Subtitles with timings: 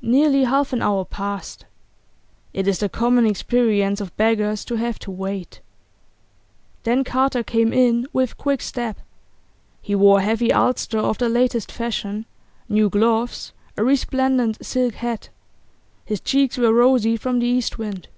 [0.00, 1.66] Nearly half an hour passed.
[2.54, 5.60] It is the common experience of beggars to have to wait.
[6.84, 8.98] Then Carter came in with quick step;
[9.82, 12.24] he wore a heavy ulster of the latest fashion,
[12.66, 15.28] new gloves, a resplendent silk hat;
[16.06, 18.08] his cheeks were rosy from the east wind.